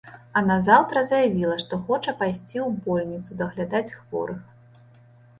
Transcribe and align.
А 0.39 0.41
назаўтра 0.45 1.01
заявіла, 1.09 1.57
што 1.63 1.77
хоча 1.89 2.13
пайсці 2.21 2.57
ў 2.67 2.85
больніцу 2.85 3.37
даглядаць 3.41 3.93
хворых. 3.99 4.41